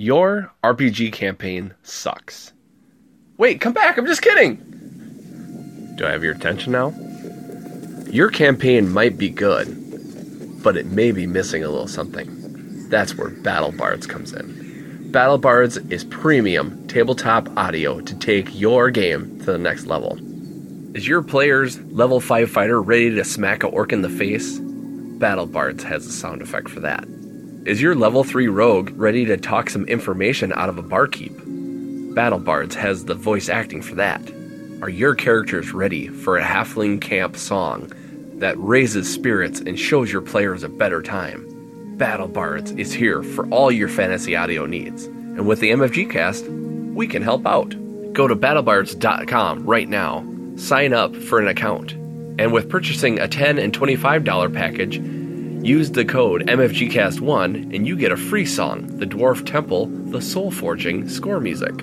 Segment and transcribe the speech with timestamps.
[0.00, 2.52] Your RPG campaign sucks.
[3.36, 4.54] Wait, come back, I'm just kidding!
[5.96, 6.94] Do I have your attention now?
[8.08, 12.88] Your campaign might be good, but it may be missing a little something.
[12.88, 15.10] That's where Battle Bards comes in.
[15.10, 20.16] Battle Bards is premium tabletop audio to take your game to the next level.
[20.96, 24.60] Is your player's level 5 fighter ready to smack a orc in the face?
[24.60, 27.04] Battle Bards has a sound effect for that.
[27.64, 31.34] Is your level 3 rogue ready to talk some information out of a barkeep?
[32.14, 34.22] Battle Bards has the voice acting for that.
[34.80, 37.92] Are your characters ready for a halfling camp song
[38.36, 41.96] that raises spirits and shows your players a better time?
[41.98, 45.04] Battle Bards is here for all your fantasy audio needs.
[45.04, 47.74] And with the MFG cast, we can help out.
[48.12, 50.24] Go to battlebards.com right now,
[50.56, 51.92] sign up for an account,
[52.38, 55.17] and with purchasing a 10 and $25 package,
[55.62, 60.50] use the code MFGCast1 and you get a free song, The Dwarf Temple, The Soul
[60.50, 61.74] Forging score music.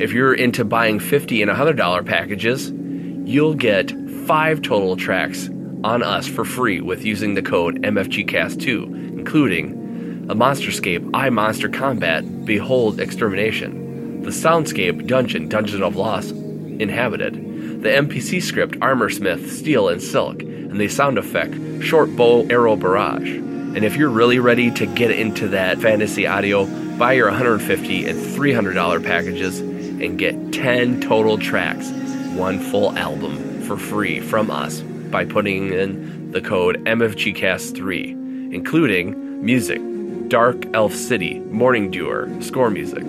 [0.00, 3.92] If you're into buying 50 and $100 packages, you'll get
[4.26, 5.48] five total tracks
[5.84, 12.44] on us for free with using the code MFGCast2, including a Monsterscape I Monster Combat
[12.44, 17.34] Behold Extermination, the Soundscape Dungeon Dungeon of Loss Inhabited,
[17.82, 22.76] the NPC script Armor Smith Steel and Silk, and the sound effect Short Bow Arrow
[22.76, 23.28] Barrage.
[23.28, 26.64] And if you're really ready to get into that fantasy audio,
[26.96, 31.90] buy your 150 and $300 packages and get 10 total tracks,
[32.34, 39.80] one full album for free from us by putting in the code MFGCast3, including music,
[40.28, 43.04] Dark Elf City, Morning Dewer, score music,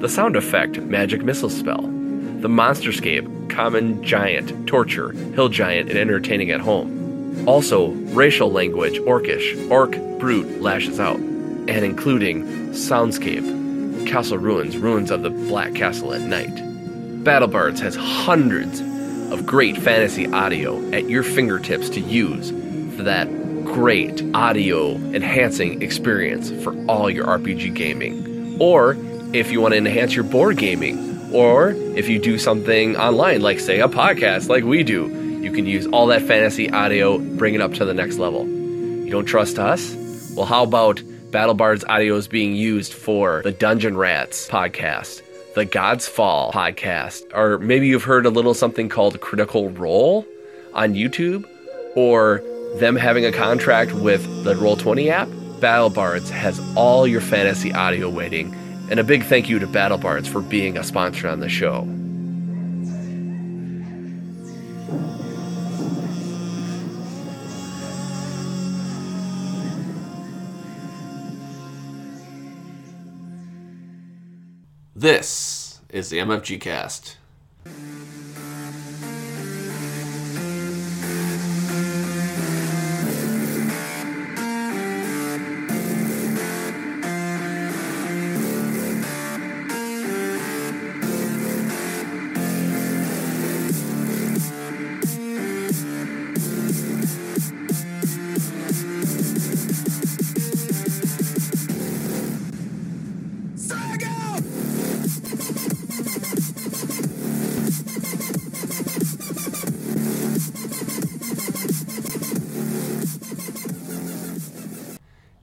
[0.00, 1.82] the sound effect, Magic Missile Spell,
[2.40, 7.46] the Monsterscape, Common Giant, Torture, Hill Giant, and Entertaining at Home.
[7.46, 15.22] Also, racial language, Orcish, Orc, Brute, Lashes Out, and including Soundscape, Castle Ruins, Ruins of
[15.22, 16.54] the Black Castle at Night.
[17.24, 18.80] BattleBards has hundreds
[19.30, 22.50] of great fantasy audio at your fingertips to use
[22.96, 23.28] for that
[23.64, 28.56] great audio enhancing experience for all your RPG gaming.
[28.58, 28.96] Or
[29.32, 33.60] if you want to enhance your board gaming, or if you do something online, like
[33.60, 35.08] say a podcast like we do,
[35.42, 38.46] you can use all that fantasy audio, bring it up to the next level.
[38.46, 39.96] You don't trust us?
[40.36, 40.96] Well, how about
[41.30, 45.22] BattleBards audio is being used for the Dungeon Rats podcast,
[45.54, 50.26] the God's Fall podcast, or maybe you've heard a little something called Critical Role
[50.74, 51.44] on YouTube,
[51.96, 52.42] or
[52.76, 55.28] them having a contract with the Roll20 app.
[55.60, 58.54] BattleBards has all your fantasy audio waiting,
[58.90, 61.86] and a big thank you to BattleBards for being a sponsor on the show.
[74.96, 77.19] This is the MFG cast.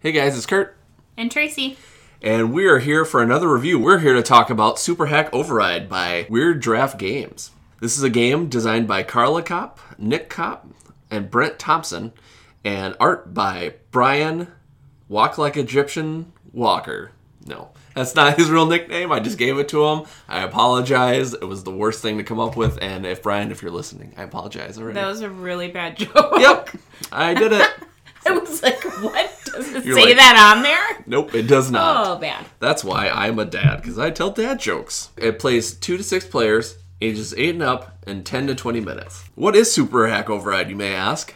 [0.07, 0.77] Hey guys, it's Kurt,
[1.17, 1.75] And Tracy.
[2.21, 3.77] and we are here for another review.
[3.77, 7.51] We're here to talk about Super Hack Override by Weird Giraffe Games.
[7.81, 10.65] This is a game designed by Carla Kopp, Nick Kopp,
[11.11, 12.13] and Brent Thompson,
[12.63, 14.47] and art by Brian
[15.09, 17.11] Walk Like Egyptian Walker.
[17.45, 19.11] No, that's not his real nickname.
[19.11, 20.05] I just gave it to him.
[20.29, 21.33] I apologize.
[21.33, 22.81] It was the worst thing to come up with.
[22.81, 24.93] And if Brian, if you're listening, I apologize already.
[24.93, 26.39] That was a really bad joke.
[26.39, 26.69] yep,
[27.11, 27.69] I did it.
[28.25, 29.33] I was like, what?
[29.57, 31.03] Does it You're say like- that on there?
[31.05, 32.07] Nope, it does not.
[32.07, 32.45] Oh, bad.
[32.59, 35.09] That's why I'm a dad, because I tell dad jokes.
[35.17, 39.25] It plays two to six players, ages eight and up, in 10 to 20 minutes.
[39.35, 41.33] What is Super Hack Override, you may ask?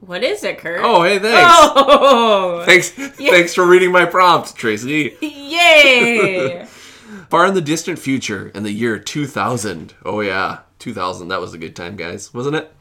[0.00, 0.80] What is it, Kurt?
[0.82, 1.50] Oh, hey, thanks.
[1.52, 2.62] Oh!
[2.64, 2.88] Thanks,
[3.18, 5.16] thanks for reading my prompt, Tracy.
[5.20, 6.66] Yay!
[7.28, 9.94] Far in the distant future, in the year 2000.
[10.04, 11.28] Oh, yeah, 2000.
[11.28, 12.72] That was a good time, guys, wasn't it?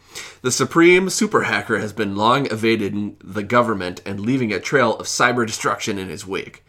[0.42, 5.06] The supreme super hacker has been long evading the government and leaving a trail of
[5.06, 6.64] cyber destruction in his wake.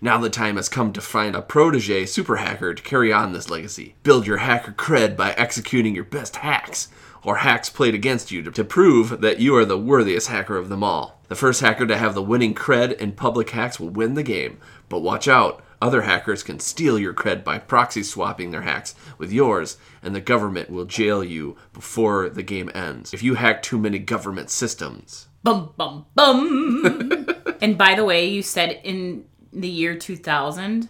[0.00, 3.50] Now the time has come to find a protege super hacker to carry on this
[3.50, 3.94] legacy.
[4.02, 6.88] Build your hacker cred by executing your best hacks.
[7.26, 10.84] or hacks played against you to, prove that you are the worthiest hacker of them
[10.84, 11.20] all.
[11.26, 14.58] The first hacker to have the winning cred in public hacks will win the game.
[14.88, 19.32] But watch out, other hackers can steal your cred by proxy swapping their hacks with
[19.32, 19.76] yours,
[20.06, 23.98] and the government will jail you before the game ends if you hack too many
[23.98, 25.26] government systems.
[25.42, 27.26] Bum bum bum.
[27.60, 30.88] and by the way, you said in the year 2000.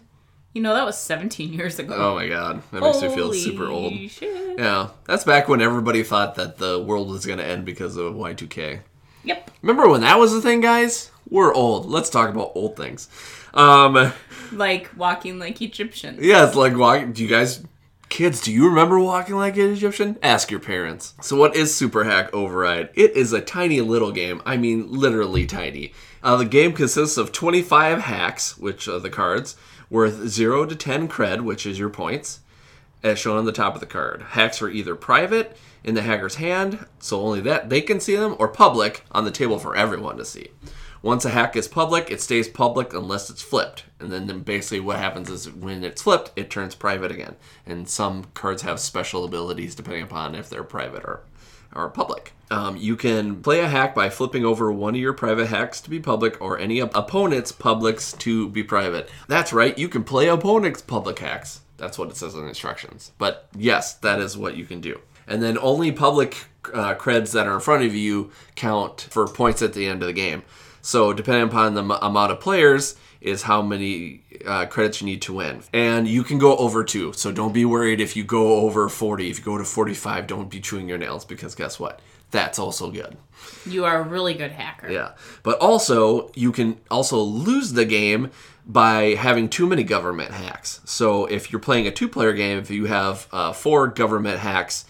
[0.54, 1.94] You know that was 17 years ago.
[1.94, 3.92] Oh my god, that makes me feel super old.
[4.10, 4.58] Shit.
[4.58, 8.14] Yeah, that's back when everybody thought that the world was going to end because of
[8.14, 8.80] Y2K.
[9.24, 9.50] Yep.
[9.60, 11.10] Remember when that was a thing, guys?
[11.28, 11.84] We're old.
[11.86, 13.08] Let's talk about old things.
[13.52, 14.12] Um,
[14.52, 16.20] Like walking like Egyptians.
[16.22, 17.12] yeah, it's like walking.
[17.12, 17.62] Do you guys,
[18.16, 20.16] kids, do you remember walking like an Egyptian?
[20.22, 21.12] Ask your parents.
[21.20, 22.88] So, what is Super Hack Override?
[22.94, 24.40] It is a tiny little game.
[24.46, 25.92] I mean, literally tiny.
[26.22, 29.54] Uh, the game consists of 25 hacks, which are the cards,
[29.90, 32.40] worth 0 to 10 cred, which is your points,
[33.02, 34.22] as shown on the top of the card.
[34.30, 35.54] Hacks are either private
[35.84, 39.30] in the hacker's hand, so only that they can see them, or public on the
[39.30, 40.48] table for everyone to see.
[41.02, 43.84] Once a hack is public, it stays public unless it's flipped.
[44.00, 47.36] And then, then basically what happens is when it's flipped, it turns private again.
[47.64, 51.22] And some cards have special abilities depending upon if they're private or,
[51.74, 52.32] or public.
[52.50, 55.90] Um, you can play a hack by flipping over one of your private hacks to
[55.90, 59.10] be public or any op- opponent's publics to be private.
[59.26, 61.62] That's right, you can play opponent's public hacks.
[61.76, 63.12] That's what it says in the instructions.
[63.18, 65.00] But yes, that is what you can do.
[65.26, 69.60] And then only public uh, creds that are in front of you count for points
[69.60, 70.42] at the end of the game.
[70.86, 75.20] So depending upon the m- amount of players is how many uh, credits you need
[75.22, 75.64] to win.
[75.72, 77.12] And you can go over two.
[77.12, 79.28] So don't be worried if you go over 40.
[79.28, 82.00] If you go to 45, don't be chewing your nails because guess what?
[82.30, 83.16] That's also good.
[83.66, 84.88] You are a really good hacker.
[84.88, 85.14] Yeah.
[85.42, 88.30] But also, you can also lose the game
[88.64, 90.82] by having too many government hacks.
[90.84, 94.84] So if you're playing a two player game, if you have uh, four government hacks,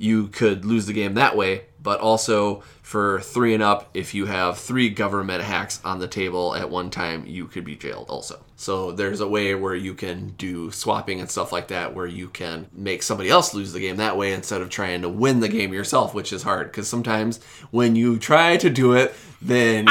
[0.00, 1.66] you could lose the game that way.
[1.82, 6.54] But also for three and up, if you have three government hacks on the table
[6.54, 8.42] at one time, you could be jailed also.
[8.56, 12.28] So there's a way where you can do swapping and stuff like that, where you
[12.28, 15.48] can make somebody else lose the game that way instead of trying to win the
[15.48, 16.70] game yourself, which is hard.
[16.70, 19.86] Because sometimes when you try to do it, then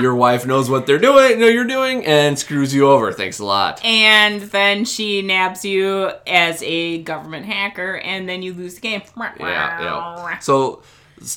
[0.00, 3.12] your, wife knows what they're doing, know you're doing, and screws you over.
[3.12, 3.84] Thanks a lot.
[3.84, 9.02] And then she nabs you as a government hacker, and then you lose the game.
[9.16, 10.38] Yeah, yeah.
[10.38, 10.82] So,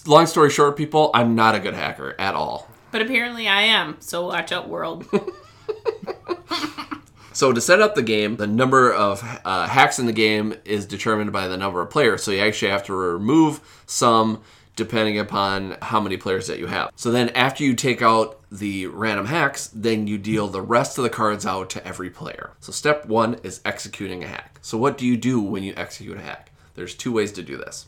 [0.05, 2.69] long story short, people, I'm not a good hacker at all.
[2.91, 5.05] But apparently I am, so watch out, world.
[7.35, 10.85] So to set up the game, the number of uh, hacks in the game is
[10.85, 12.23] determined by the number of players.
[12.23, 14.41] So you actually have to remove some
[14.75, 16.91] depending upon how many players that you have.
[16.95, 21.03] So then after you take out the random hacks, then you deal the rest of
[21.03, 22.51] the cards out to every player.
[22.59, 24.59] So step one is executing a hack.
[24.61, 26.51] So what do you do when you execute a hack?
[26.75, 27.87] There's two ways to do this.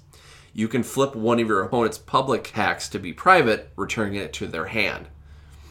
[0.53, 4.47] You can flip one of your opponent's public hacks to be private, returning it to
[4.47, 5.07] their hand.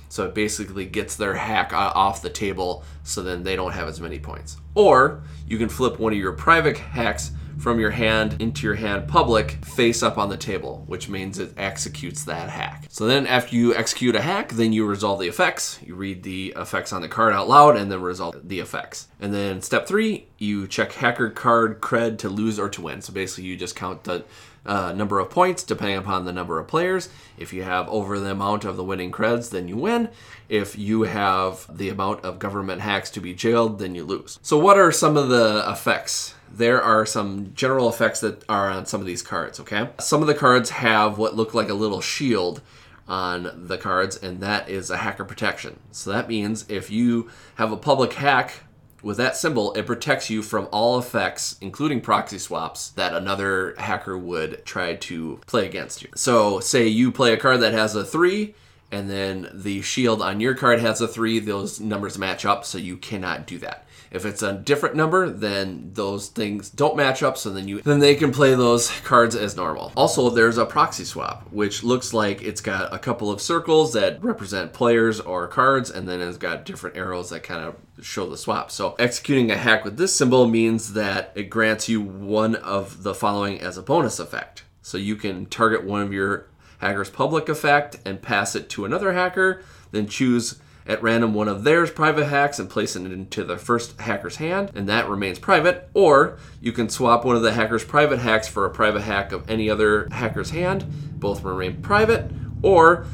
[0.09, 4.01] So it basically gets their hack off the table so then they don't have as
[4.01, 4.57] many points.
[4.75, 9.09] Or you can flip one of your private hacks from your hand into your hand
[9.09, 12.87] public face up on the table, which means it executes that hack.
[12.89, 15.79] So then after you execute a hack, then you resolve the effects.
[15.85, 19.09] You read the effects on the card out loud and then resolve the effects.
[19.21, 23.01] And then step three, you check hacker card cred to lose or to win.
[23.01, 24.25] So basically you just count the
[24.67, 27.09] uh, number of points depending upon the number of players.
[27.39, 30.09] If you have over the amount of the winning creds, then you win.
[30.49, 34.39] If you have the amount of government hacks to be jailed, then you lose.
[34.43, 36.35] So, what are some of the effects?
[36.57, 39.91] There are some general effects that are on some of these cards, okay?
[40.01, 42.63] Some of the cards have what look like a little shield
[43.07, 45.79] on the cards, and that is a hacker protection.
[45.93, 48.65] So, that means if you have a public hack
[49.03, 54.17] with that symbol, it protects you from all effects, including proxy swaps, that another hacker
[54.17, 56.09] would try to play against you.
[56.17, 58.55] So, say you play a card that has a 3,
[58.91, 62.79] and then the shield on your card has a 3, those numbers match up, so
[62.79, 63.86] you cannot do that.
[64.17, 67.99] If it's a different number, then those things don't match up, so then you then
[67.99, 69.93] they can play those cards as normal.
[69.95, 74.25] Also, there's a proxy swap, which looks like it's got a couple of circles that
[74.25, 78.39] represent players or cards, and then it's got different arrows that kind of show the
[78.39, 78.71] swap.
[78.71, 83.15] So executing a hack with this symbol means that it grants you one of the
[83.15, 84.65] following as a bonus effect.
[84.81, 86.47] So you can target one of your
[86.79, 91.65] hacker's public effect and pass it to another hacker, then choose at random one of
[91.65, 95.89] theirs private hacks and place it into the first hacker's hand, and that remains private.
[95.95, 99.49] Or you can swap one of the hacker's private hacks for a private hack of
[99.51, 100.85] any other hacker's hand,
[101.19, 102.31] both remain private.
[102.63, 103.07] Or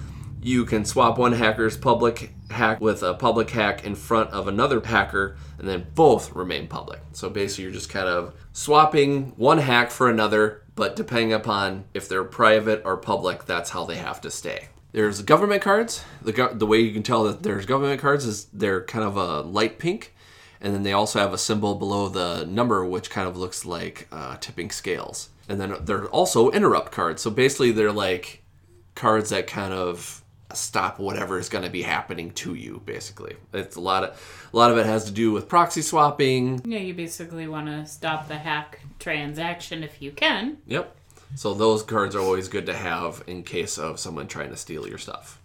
[0.43, 4.81] you can swap one hacker's public hack with a public hack in front of another
[4.81, 7.01] hacker, and then both remain public.
[7.13, 12.09] So basically, you're just kind of swapping one hack for another, but depending upon if
[12.09, 14.69] they're private or public, that's how they have to stay.
[14.93, 16.05] There's government cards.
[16.21, 19.17] The, go- the way you can tell that there's government cards is they're kind of
[19.17, 20.15] a light pink,
[20.61, 24.07] and then they also have a symbol below the number which kind of looks like
[24.13, 25.31] uh, tipping scales.
[25.49, 27.23] And then they're also interrupt cards.
[27.23, 28.43] So basically, they're like
[28.95, 30.23] cards that kind of
[30.55, 32.83] stop whatever is going to be happening to you.
[32.85, 36.63] Basically, it's a lot of a lot of it has to do with proxy swapping.
[36.65, 40.59] Yeah, you basically want to stop the hack transaction if you can.
[40.67, 40.95] Yep.
[41.35, 44.87] So those cards are always good to have in case of someone trying to steal
[44.89, 45.39] your stuff.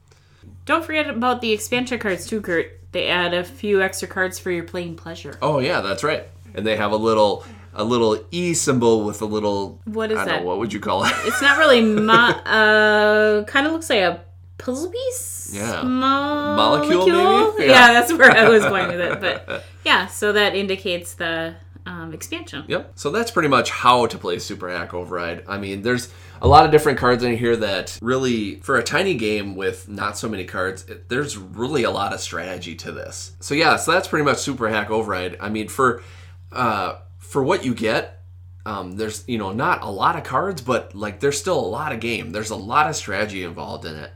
[0.66, 2.72] Don't forget about the expansion cards too, Kurt.
[2.92, 5.38] They add a few extra cards for your playing pleasure.
[5.42, 6.24] Oh yeah, that's right.
[6.56, 10.26] And they have a little a little E symbol with a little What is I
[10.26, 10.40] that?
[10.42, 11.14] know what would you call it?
[11.26, 14.22] It's not really mo- uh kind of looks like a
[14.58, 15.52] puzzle piece.
[15.54, 15.84] Yeah.
[15.84, 17.66] Mo- Molecule, maybe?
[17.68, 17.88] Yeah.
[17.88, 17.94] Yeah.
[17.94, 19.20] that's where I was going with it.
[19.22, 21.56] But yeah, so that indicates the
[21.88, 22.66] um, expansion.
[22.68, 22.92] Yep.
[22.96, 25.46] So that's pretty much how to play Super Hack Override.
[25.48, 29.16] I mean, there's a lot of different cards in here that really, for a tiny
[29.16, 33.32] game with not so many cards, it, there's really a lot of strategy to this.
[33.40, 35.38] So yeah, so that's pretty much Super Hack Override.
[35.40, 36.04] I mean, for
[36.52, 38.22] uh, for what you get,
[38.66, 41.94] um, there's you know not a lot of cards, but like there's still a lot
[41.94, 42.32] of game.
[42.32, 44.12] There's a lot of strategy involved in it.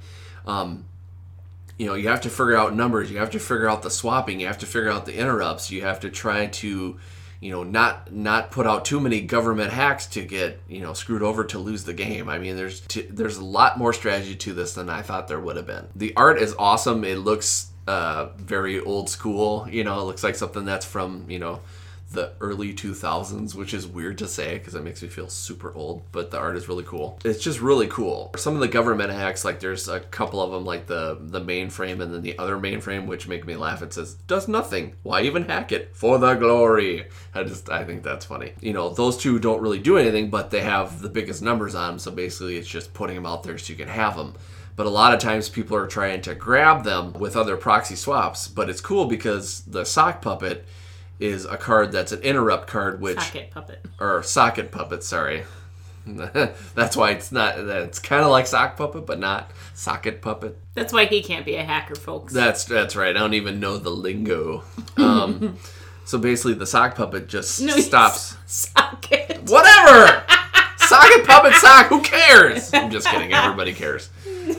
[0.46, 0.86] Um,
[1.78, 3.10] you know, you have to figure out numbers.
[3.10, 4.40] You have to figure out the swapping.
[4.40, 5.72] You have to figure out the interrupts.
[5.72, 7.00] You have to try to,
[7.42, 11.24] you know, not not put out too many government hacks to get you know screwed
[11.24, 12.30] over to lose the game.
[12.30, 15.40] I mean, there's t- there's a lot more strategy to this than I thought there
[15.40, 15.88] would have been.
[15.96, 17.04] The art is awesome.
[17.04, 19.68] It looks uh, very old school.
[19.70, 21.62] You know, it looks like something that's from you know
[22.12, 26.04] the early 2000s, which is weird to say because it makes me feel super old,
[26.12, 27.20] but the art is really cool.
[27.24, 28.32] It's just really cool.
[28.36, 32.02] Some of the government hacks, like there's a couple of them, like the the mainframe
[32.02, 33.82] and then the other mainframe, which make me laugh.
[33.82, 34.96] It says, does nothing.
[35.04, 35.96] Why even hack it?
[35.96, 37.08] For the glory.
[37.34, 38.54] I just, I think that's funny.
[38.62, 41.92] You know, those two don't really do anything, but they have the biggest numbers on
[41.92, 44.36] them, so basically it's just putting them out there so you can have them.
[44.76, 48.48] But a lot of times people are trying to grab them with other proxy swaps,
[48.48, 50.66] but it's cool because the sock puppet
[51.22, 53.86] is a card that's an interrupt card, which Pocket puppet.
[54.00, 55.04] or socket puppet.
[55.04, 55.44] Sorry,
[56.06, 57.58] that's why it's not.
[57.60, 60.58] It's kind of like sock puppet, but not socket puppet.
[60.74, 62.34] That's why he can't be a hacker, folks.
[62.34, 63.16] That's that's right.
[63.16, 64.64] I don't even know the lingo.
[64.98, 65.58] Um,
[66.06, 68.36] so basically, the sock puppet just No, stops.
[68.48, 69.44] Socket.
[69.50, 70.24] Whatever.
[70.78, 71.88] socket puppet sock.
[71.88, 72.74] Who cares?
[72.74, 73.32] I'm just kidding.
[73.34, 74.10] Everybody cares.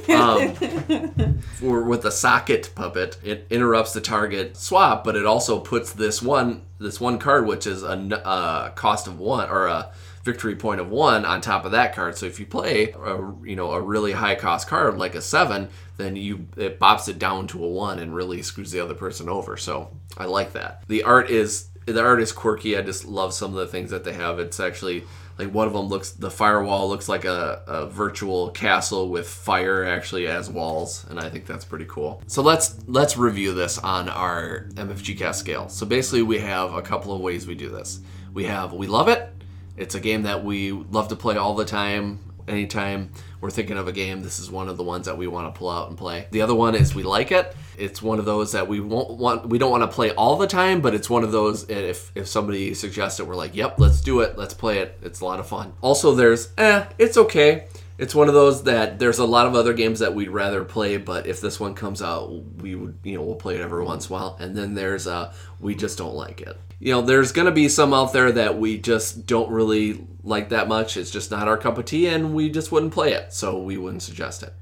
[0.09, 0.55] Um,
[1.59, 6.21] for with the socket puppet, it interrupts the target swap, but it also puts this
[6.21, 7.95] one this one card, which is a,
[8.27, 9.93] uh, cost of one or a
[10.25, 12.17] victory point of one, on top of that card.
[12.17, 15.69] So if you play a you know a really high cost card like a seven,
[15.97, 19.29] then you it bops it down to a one and really screws the other person
[19.29, 19.57] over.
[19.57, 20.85] So I like that.
[20.89, 22.77] The art is the art is quirky.
[22.77, 24.39] I just love some of the things that they have.
[24.39, 25.05] It's actually
[25.43, 29.85] like one of them looks the firewall looks like a, a virtual castle with fire
[29.85, 32.23] actually as walls and i think that's pretty cool.
[32.27, 35.69] So let's let's review this on our mfg cast scale.
[35.69, 38.01] So basically we have a couple of ways we do this.
[38.33, 39.29] We have we love it.
[39.77, 43.89] It's a game that we love to play all the time anytime we're thinking of
[43.89, 45.99] a game this is one of the ones that we want to pull out and
[45.99, 46.27] play.
[46.31, 47.55] The other one is we like it.
[47.79, 50.47] It's one of those that we won't want we don't want to play all the
[50.47, 54.01] time but it's one of those if if somebody suggests it we're like yep let's
[54.01, 54.39] do it.
[54.39, 54.99] Let's play it.
[55.03, 55.73] It's a lot of fun.
[55.81, 57.67] Also there's eh it's okay
[58.03, 60.97] it's one of those that there's a lot of other games that we'd rather play,
[60.97, 64.09] but if this one comes out, we would, you know, we'll play it every once
[64.09, 64.37] in a while.
[64.41, 66.59] And then there's, uh, we just don't like it.
[66.81, 70.67] You know, there's gonna be some out there that we just don't really like that
[70.67, 70.97] much.
[70.97, 73.77] It's just not our cup of tea, and we just wouldn't play it, so we
[73.77, 74.53] wouldn't suggest it.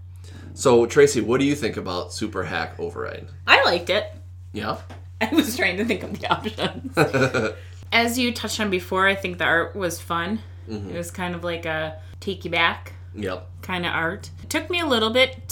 [0.52, 3.26] So, Tracy, what do you think about Super Hack Override?
[3.46, 4.12] I liked it.
[4.52, 4.76] Yeah.
[5.22, 7.54] I was trying to think of the options.
[7.92, 10.40] As you touched on before, I think the art was fun.
[10.68, 13.46] It was kind of like a take you back Yep.
[13.62, 14.30] kind of art.
[14.42, 15.48] It took me a little bit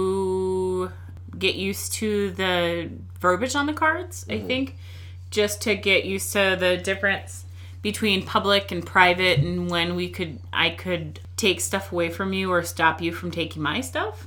[0.00, 0.90] to
[1.38, 4.76] get used to the verbiage on the cards, I think,
[5.30, 7.44] just to get used to the difference
[7.82, 12.50] between public and private and when we could I could take stuff away from you
[12.52, 14.26] or stop you from taking my stuff.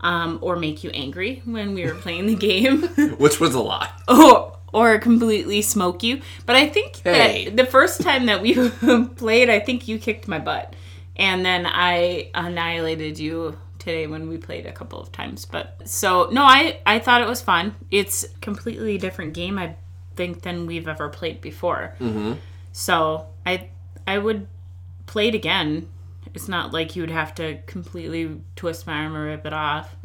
[0.00, 2.82] Um, or make you angry when we were playing the game.
[3.18, 3.90] Which was a lot.
[4.08, 6.20] or or completely smoke you.
[6.46, 7.46] But I think Hey.
[7.46, 8.54] that the first time that we
[9.16, 10.74] played, I think you kicked my butt,
[11.18, 15.44] and then I annihilated you today when we played a couple of times.
[15.44, 17.74] But so no, I I thought it was fun.
[17.90, 19.76] It's completely different game I
[20.16, 21.94] think than we've ever played before.
[22.00, 22.34] Mm-hmm.
[22.72, 23.70] So I
[24.06, 24.46] I would
[25.06, 25.88] play it again.
[26.34, 29.96] It's not like you would have to completely twist my arm or rip it off.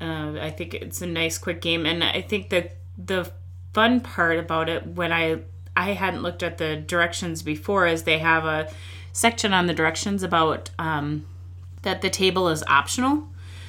[0.00, 3.30] Uh, I think it's a nice, quick game, and I think the the
[3.72, 5.40] fun part about it when I
[5.76, 8.70] I hadn't looked at the directions before is they have a
[9.14, 11.24] section on the directions about um,
[11.82, 13.26] that the table is optional.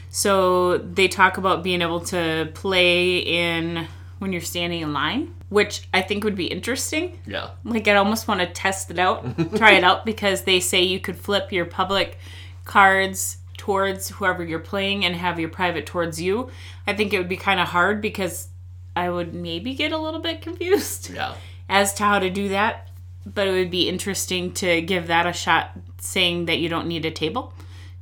[0.09, 3.87] So they talk about being able to play in
[4.19, 7.19] when you're standing in line, which I think would be interesting.
[7.27, 7.51] Yeah.
[7.63, 9.25] Like I almost want to test it out,
[9.55, 12.17] try it out because they say you could flip your public
[12.63, 16.49] cards towards whoever you're playing and have your private towards you.
[16.87, 18.47] I think it would be kind of hard because
[18.95, 21.35] I would maybe get a little bit confused Yeah.
[21.69, 22.89] as to how to do that.
[23.25, 27.05] But it would be interesting to give that a shot, saying that you don't need
[27.05, 27.53] a table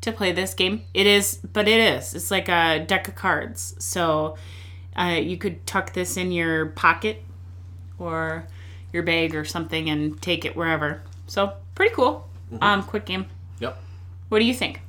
[0.02, 0.82] to play this game.
[0.94, 2.14] It is, but it is.
[2.14, 3.76] It's like a deck of cards.
[3.80, 4.36] So
[4.98, 7.24] uh, you could tuck this in your pocket
[7.98, 8.48] or
[8.92, 11.02] your bag or something and take it wherever.
[11.28, 12.28] So pretty cool.
[12.62, 13.26] Um, quick game.
[13.60, 13.78] Yep.
[14.30, 14.82] What do you think?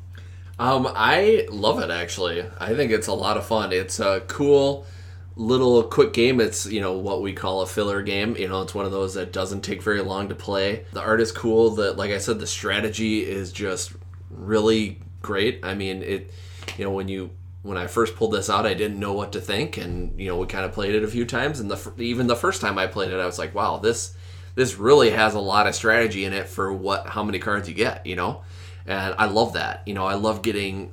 [0.59, 2.45] Um, I love it actually.
[2.59, 3.73] I think it's a lot of fun.
[3.73, 4.87] It's a cool
[5.37, 6.41] little quick game.
[6.41, 8.37] It's you know what we call a filler game.
[8.37, 10.87] You know, it's one of those that doesn't take very long to play.
[10.93, 11.71] The art is cool.
[11.77, 13.93] That like I said, the strategy is just
[14.31, 15.61] really great.
[15.63, 16.33] I mean, it.
[16.79, 17.31] You know, when you
[17.63, 20.37] when I first pulled this out, I didn't know what to think, and you know,
[20.37, 22.87] we kind of played it a few times, and the even the first time I
[22.87, 24.15] played it, I was like, wow, this
[24.55, 27.75] this really has a lot of strategy in it for what how many cards you
[27.75, 28.07] get.
[28.07, 28.43] You know,
[28.87, 29.83] and I love that.
[29.87, 30.93] You know, I love getting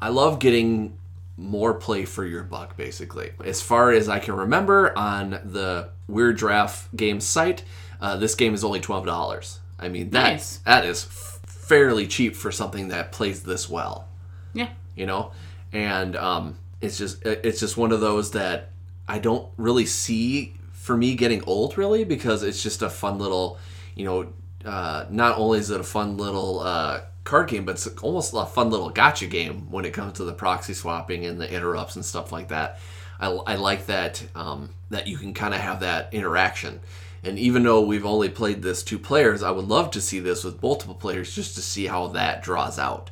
[0.00, 0.98] I love getting
[1.36, 3.32] more play for your buck, basically.
[3.44, 7.64] As far as I can remember on the Weird Giraffe game site,
[8.00, 9.60] uh, this game is only twelve dollars.
[9.78, 10.58] I mean, that Nice.
[10.58, 14.06] that is f- fairly cheap for something that plays this well
[14.52, 14.68] Yeah.
[14.94, 15.32] you know
[15.72, 18.70] and um, it's just it's just one of those that
[19.08, 23.58] i don't really see for me getting old really because it's just a fun little
[23.94, 24.32] you know
[24.66, 28.46] uh, not only is it a fun little uh, card game but it's almost a
[28.46, 32.04] fun little gotcha game when it comes to the proxy swapping and the interrupts and
[32.04, 32.78] stuff like that.
[33.18, 36.80] I, I like that um, that you can kind of have that interaction.
[37.22, 40.44] And even though we've only played this two players i would love to see this
[40.44, 43.10] with multiple players just to see how that draws out.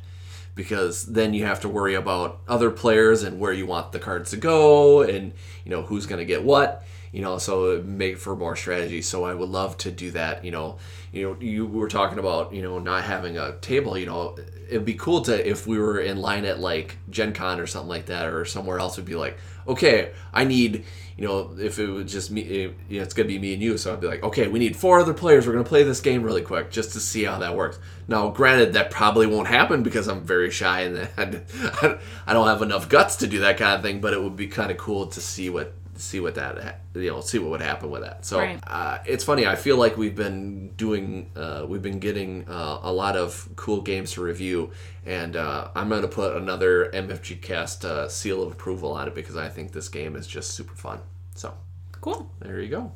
[0.55, 4.29] Because then you have to worry about other players and where you want the cards
[4.31, 5.33] to go and
[5.65, 9.01] you know who's going to get what you know so make for more strategy.
[9.01, 10.77] So i would love to do that you know.
[11.13, 14.35] You know you were talking about you know not having a table you know.
[14.67, 17.89] It'd be cool to if we were in line at like gen con or something
[17.89, 20.83] like that or somewhere else would be like okay i need
[21.15, 23.61] you know if it was just me it, you know, it's gonna be me and
[23.61, 23.77] you.
[23.77, 25.45] So i'd be like okay we need four other players.
[25.45, 27.77] We're gonna play this game really quick just to see how that works.
[28.07, 31.07] Now granted that probably won't happen because i'm very shy and
[32.25, 34.47] i don't have enough guts to do that kind of thing but it would be
[34.47, 37.89] kind of cool to see what see what that you know see what would happen
[37.89, 38.59] with that so Right.
[38.67, 42.91] uh, it's funny i feel like we've been doing uh, we've been getting uh, a
[42.91, 44.71] lot of cool games to review
[45.05, 49.15] and uh, i'm going to put another mfg cast uh, seal of approval on it
[49.15, 50.99] because i think this game is just super fun
[51.35, 51.53] so
[52.01, 52.29] Cool.
[52.39, 52.91] there you go.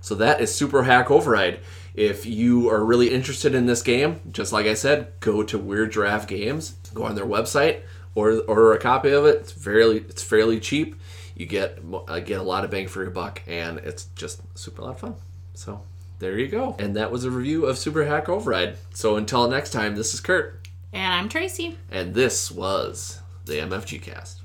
[0.00, 1.60] So that is Super Hack Override.
[1.94, 5.92] If you are really interested in this game, just like I said, go to Weird
[5.92, 7.80] Giraffe Games, go on their website,
[8.14, 9.36] or order a copy of it.
[9.40, 10.94] It's fairly it's fairly cheap.
[11.38, 14.82] You get uh, get a lot of bang for your buck, and it's just super
[14.82, 15.14] a lot of fun.
[15.54, 15.82] So
[16.18, 16.74] there you go.
[16.78, 18.76] And that was a review of Super Hack Override.
[18.92, 21.78] So until next time, this is Kurt, And I'm Tracy.
[21.90, 24.40] and this was the MFG Cast.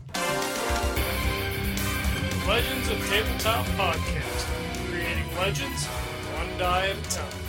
[2.48, 4.88] Legends of Tabletop Podcast.
[4.90, 7.43] Creating legends one die at a time.